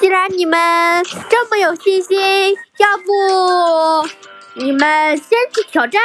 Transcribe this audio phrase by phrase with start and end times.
[0.00, 4.08] 既然你们这么有信心，要不
[4.54, 6.00] 你们先去挑战？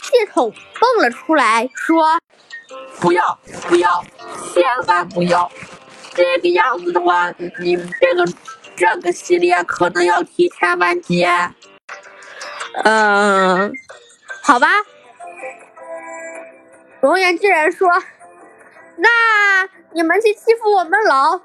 [0.00, 2.20] 系统蹦了出来，说
[3.00, 3.38] ：“不要，
[3.68, 4.04] 不要，
[4.52, 5.50] 千万不要！
[6.14, 8.24] 这个样子的话，你们这个
[8.76, 11.28] 这个系列可能要提前完结。”
[12.84, 13.72] 嗯，
[14.42, 14.68] 好吧。
[17.00, 17.88] 熔岩巨人说
[18.98, 19.08] ：“那
[19.92, 21.40] 你们去欺负我们老。”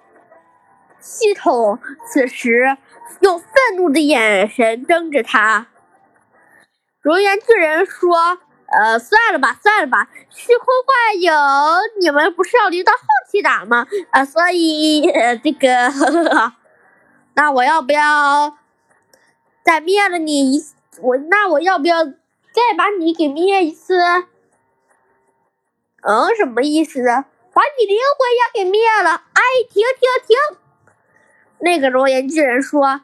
[1.00, 2.78] 系统此时
[3.21, 5.68] 用愤怒的眼神瞪着他。
[7.02, 8.40] 熔岩巨人说。
[8.71, 10.07] 呃，算了吧，算了吧。
[10.30, 11.32] 虚空幻影，
[12.00, 13.88] 你们不是要留到后期打吗？
[14.12, 15.92] 啊，所以呃这个，
[17.34, 18.56] 那我要不要
[19.64, 20.64] 再灭了你一？
[21.02, 23.98] 我那我要不要再把你给灭一次？
[26.04, 27.04] 嗯，什么意思？
[27.04, 29.24] 把你灵魂也给灭了？
[29.34, 30.38] 哎，停停停！
[31.60, 33.02] 那个熔岩巨人说：“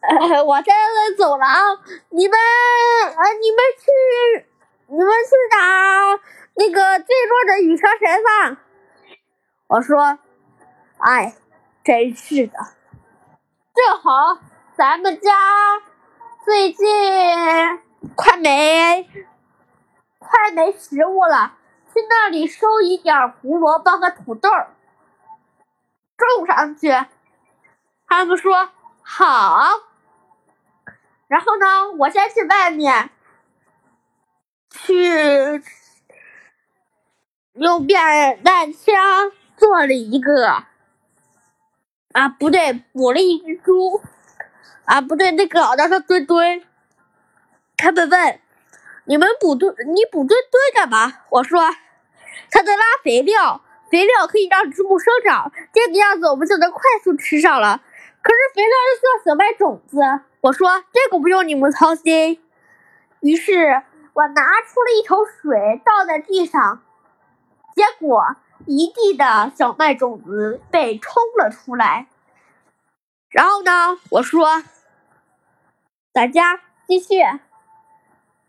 [0.00, 0.74] 呃，我先
[1.18, 1.58] 走了啊，
[2.10, 4.46] 你们啊，你们去。”
[4.92, 6.20] 你们去打
[6.56, 8.60] 那个最弱的羽蛇神吧。
[9.68, 10.18] 我说，
[10.98, 11.32] 哎，
[11.84, 12.58] 真是的，
[13.72, 14.40] 正好
[14.76, 15.30] 咱们家
[16.44, 16.88] 最近
[18.16, 19.08] 快没
[20.18, 21.56] 快没食物了，
[21.94, 24.50] 去那里收一点胡萝卜和土豆，
[26.16, 26.88] 种上去。
[28.10, 28.68] 他们说
[29.02, 29.64] 好，
[31.28, 33.08] 然后呢，我先去外面。
[34.68, 35.62] 去
[37.52, 40.64] 用变弹枪做了一个
[42.12, 44.02] 啊，不对，捕了一只猪
[44.86, 46.64] 啊，不对，那个好像是墩墩。
[47.76, 48.40] 他们问
[49.04, 51.20] 你们捕墩，你捕墩墩干嘛？
[51.30, 51.60] 我说
[52.50, 57.82] 他在拉肥料，肥料可以让植物生长，这个样子我们就能快速吃上了。
[58.22, 59.98] 可是肥料又需要小麦种子，
[60.40, 62.42] 我说这个不用你们操心。
[63.20, 63.82] 于是。
[64.12, 66.82] 我拿出了一桶水，倒在地上，
[67.76, 68.36] 结果
[68.66, 72.08] 一地的小麦种子被冲了出来。
[73.30, 74.64] 然后呢，我说
[76.12, 77.22] ：“大家继续。”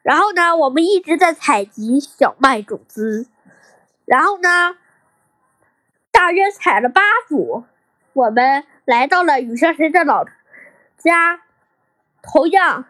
[0.01, 3.27] 然后呢，我们一直在采集小麦种子。
[4.05, 4.77] 然后呢，
[6.11, 7.65] 大约采了八组，
[8.13, 10.25] 我们来到了羽蛇神的老
[10.97, 11.41] 家。
[12.21, 12.85] 同样。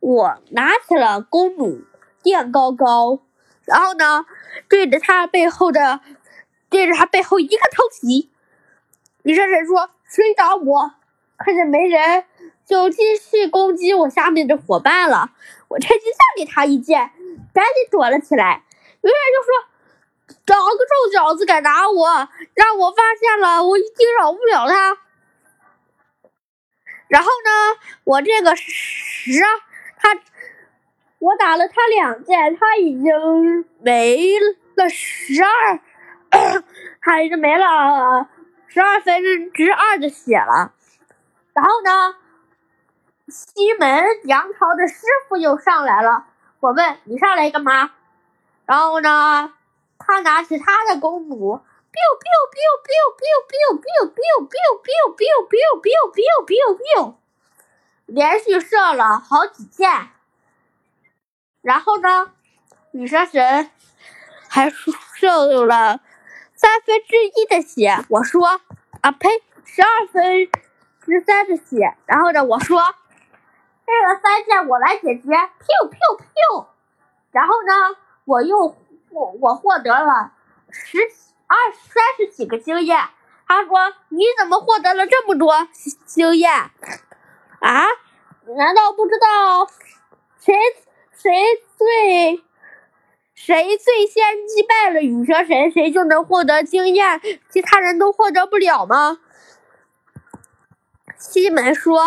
[0.00, 1.84] 我拿起了弓弩，
[2.22, 3.20] 垫高高，
[3.66, 4.24] 然后呢，
[4.66, 6.00] 对着他背后的，
[6.70, 8.30] 对着他背后一个偷袭。
[9.24, 10.94] 雨山神说：“谁打我？”
[11.36, 12.24] 看见没人，
[12.64, 15.32] 就继续攻击我下面的伙伴了。
[15.68, 17.10] 我趁机再给他一剑，
[17.52, 18.62] 赶紧躲了起来。
[19.02, 19.52] 有人就说
[20.46, 24.98] ：“找个臭小子敢打我，让我发现了，我一定饶不了他。”
[27.08, 29.40] 然后呢，我这个十。
[30.02, 30.18] 他，
[31.18, 34.38] 我打了他两剑，他已经没
[34.76, 35.80] 了十二，
[37.02, 38.28] 他已经没了
[38.66, 40.72] 十二分之二的血了。
[41.52, 42.14] 然后呢，
[43.28, 46.24] 西门杨朝的师傅又上来了。
[46.60, 47.90] 我问你上来干嘛？
[48.64, 49.52] 然后呢，
[50.10, 57.14] 他拿起他的弓弩，biu biu biu biu biu biu biu biu biu biu biu biu biu biu biu。
[58.06, 60.08] 连续射了好几箭，
[61.62, 62.32] 然后呢，
[62.90, 63.70] 羽蛇神
[64.48, 64.68] 还
[65.14, 66.00] 剩了
[66.56, 68.04] 三分之一的血。
[68.08, 68.60] 我说
[69.02, 69.28] 啊呸，
[69.64, 70.50] 十二分
[71.02, 71.96] 之三的血。
[72.06, 72.82] 然后呢，我说
[73.86, 76.66] 这个三箭我来解决，pew pew pew。
[77.30, 78.76] 然后呢，我又
[79.10, 80.32] 我我获得了
[80.70, 80.98] 十
[81.46, 82.98] 二三十几个经验。
[83.46, 85.68] 他说你怎么获得了这么多
[86.06, 86.52] 经验？
[86.52, 87.86] 啊？
[88.56, 89.68] 难道不知道
[90.38, 90.54] 谁
[91.12, 91.32] 谁
[91.76, 92.42] 最
[93.34, 99.18] 谁最先击败了羽蛇神，谁就能获得经验，其他人都获得不了吗？
[101.16, 101.98] 西门说：“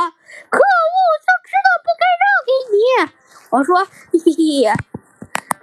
[0.50, 2.78] 可恶，就知道不该让给你。”
[3.52, 4.74] 我说：“嘿嘿嘿。”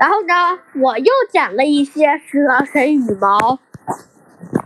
[0.01, 3.59] 然后呢，我又捡了一些蛇神羽毛，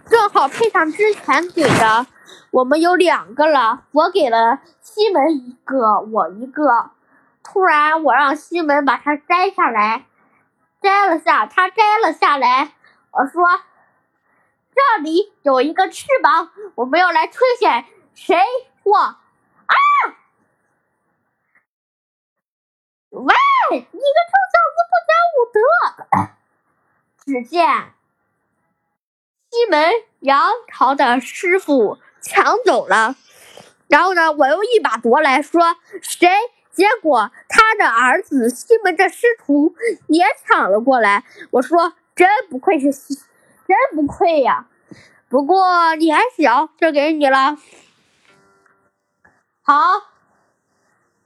[0.09, 2.07] 正好配上之前给的。
[2.53, 6.93] 我们有两个了，我给了西门一个，我一个。
[7.43, 10.07] 突然，我让西门把它摘下来，
[10.81, 12.73] 摘了下，他摘了下来。
[13.11, 13.43] 我说
[14.73, 17.85] ：“这里有一个翅膀，我们要来推选
[18.15, 18.39] 谁
[18.85, 18.95] 获。”
[19.67, 19.75] 啊！
[23.11, 23.35] 喂，
[23.73, 24.34] 你个，
[24.95, 25.59] 不讲武德！
[27.25, 27.93] 只见
[29.51, 31.99] 西门杨朝的师傅。
[32.27, 33.17] 抢走了。
[33.87, 36.27] 然后呢，我又一把夺来说谁？
[36.73, 39.75] 结果他的儿子西门的师徒
[40.09, 41.25] 也抢了过来。
[41.51, 43.15] 我说真不愧是西，
[43.69, 44.69] 真不愧呀。
[45.29, 47.59] 不过你还小，这给你了。
[49.61, 49.75] 好，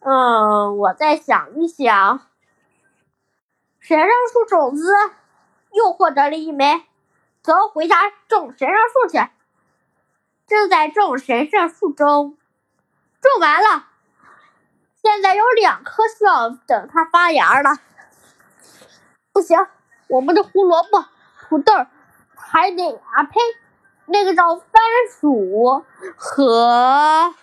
[0.01, 2.27] 嗯，我再想一想。
[3.89, 4.93] 神圣树种子
[5.73, 6.87] 又获得了一枚，
[7.43, 9.31] 走，回家种神圣树去。
[10.47, 12.37] 正在种神圣树中，
[13.23, 13.87] 种完了。
[15.03, 17.79] 现在有两棵需要等它发芽了。
[19.33, 19.57] 不行，
[20.09, 21.07] 我们的胡萝卜、
[21.49, 21.73] 土豆
[22.37, 23.41] 还得啊呸，
[24.05, 24.69] 那个叫番
[25.19, 25.83] 薯
[26.15, 27.35] 和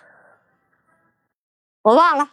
[1.82, 2.30] 我忘了。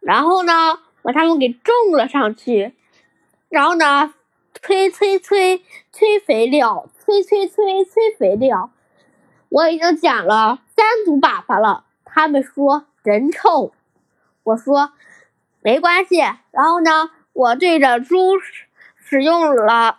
[0.00, 2.74] 然后呢，把它们给种了上去。
[3.48, 4.12] 然后呢，
[4.60, 5.62] 催催催
[5.92, 8.72] 催肥料，催催催催肥料。
[9.48, 11.84] 我已经讲了三组粑粑了。
[12.04, 13.72] 他们说人臭，
[14.42, 14.92] 我说
[15.60, 16.16] 没关系。
[16.50, 18.32] 然后呢，我对着猪
[18.96, 19.98] 使用了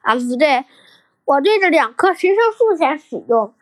[0.00, 0.64] 啊不对，
[1.26, 3.52] 我对着两棵神圣树先使用。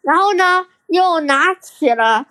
[0.00, 2.26] 然后呢，又拿起了，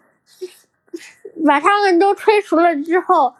[1.47, 3.35] 把他们都吹熟了之后，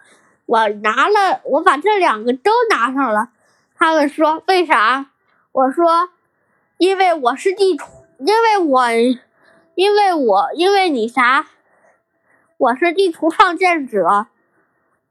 [0.48, 3.30] 我拿了，我把这两个都拿上了。
[3.76, 5.12] 他们说为啥？
[5.52, 6.10] 我说
[6.78, 8.90] 因为我是地图，因为我。
[9.76, 11.50] 因为我因为你啥？
[12.58, 14.26] 我是地图创建者，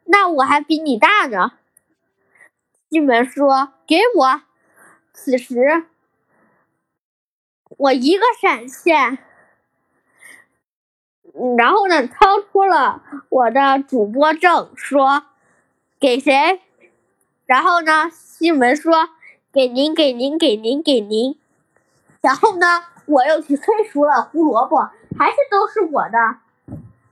[0.06, 1.52] 那我还比你大呢。
[2.90, 4.42] 西门说：“给我。”
[5.14, 5.84] 此时，
[7.78, 9.18] 我一个闪现，
[11.56, 15.24] 然后呢，掏出了我的主播证，说
[16.00, 16.62] ：“给谁？”
[17.46, 19.10] 然后呢，西门说
[19.52, 21.38] ：“给您，给您，给您，给您。”
[22.20, 22.84] 然后呢？
[23.06, 26.38] 我又去催熟了胡萝卜，还是都是我的。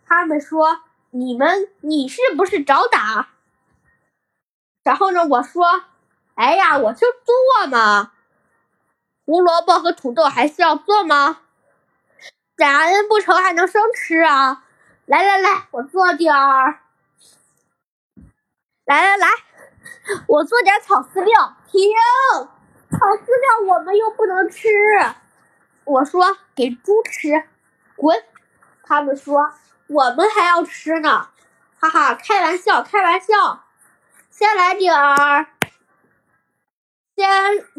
[0.04, 0.80] 他们说
[1.12, 3.28] ：“你们，你是不是找打？”
[4.82, 5.84] 然后呢，我说
[6.34, 8.10] ：“哎呀，我就做嘛，
[9.24, 11.42] 胡萝卜和土豆还需要做吗？
[12.56, 14.64] 感恩不成还能生吃啊！
[15.06, 16.80] 来来来，我做点儿。
[18.84, 19.28] 来来来，
[20.28, 21.56] 我做点草饲料。
[21.66, 21.90] 停，
[22.90, 24.68] 草饲料我们又不能吃。”
[25.84, 27.44] 我说给猪吃，
[27.96, 28.24] 滚！
[28.84, 29.52] 他们说
[29.88, 31.28] 我们还要吃呢，
[31.78, 33.64] 哈哈，开玩笑，开玩笑。
[34.30, 35.46] 先来点儿，
[37.14, 37.28] 先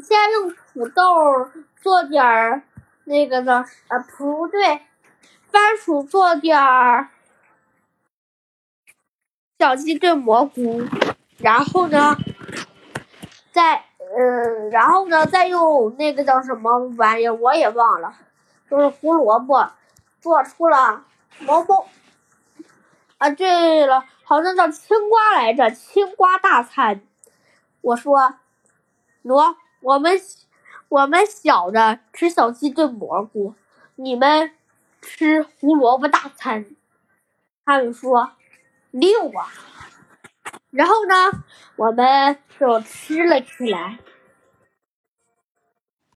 [0.03, 1.49] 先用土豆
[1.81, 2.61] 做点儿
[3.05, 4.81] 那个的，呃，不对，
[5.51, 7.09] 番薯做点儿
[9.57, 10.83] 小鸡炖蘑菇，
[11.37, 12.17] 然后呢，
[13.51, 13.85] 再。
[14.17, 18.13] 嗯，然后呢，再用那个叫什么玩意儿，我也忘了，
[18.69, 19.71] 就是胡萝卜
[20.21, 21.03] 做出了
[21.39, 21.85] 毛毛。
[23.17, 27.01] 啊，对了，好像叫青瓜来着，青瓜大餐。
[27.81, 28.35] 我说，
[29.23, 30.17] 喏，我们
[30.95, 33.53] 我们小的吃小鸡炖蘑菇，
[33.95, 34.53] 你们
[35.01, 36.65] 吃胡萝卜大餐。
[37.65, 38.31] 他们说
[38.91, 39.51] 六啊，
[40.71, 41.43] 然后呢，
[41.75, 43.99] 我们就吃了起来。